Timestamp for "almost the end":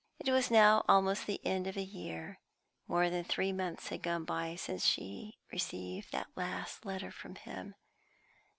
0.89-1.67